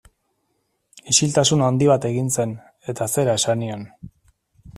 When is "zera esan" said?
3.19-3.63